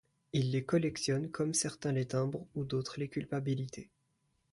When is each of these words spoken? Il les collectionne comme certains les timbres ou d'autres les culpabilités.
Il 0.33 0.49
les 0.51 0.65
collectionne 0.65 1.29
comme 1.29 1.53
certains 1.53 1.91
les 1.91 2.07
timbres 2.07 2.47
ou 2.55 2.65
d'autres 2.65 2.99
les 2.99 3.07
culpabilités. 3.07 3.91